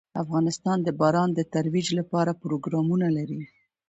افغانستان 0.23 0.77
د 0.83 0.89
باران 0.99 1.29
د 1.33 1.41
ترویج 1.53 1.87
لپاره 1.99 2.39
پروګرامونه 2.43 3.07
لري. 3.17 3.41